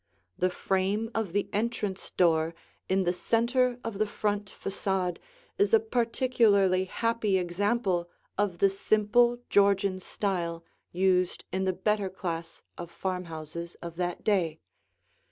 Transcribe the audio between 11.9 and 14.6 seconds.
class of farmhouses of that day.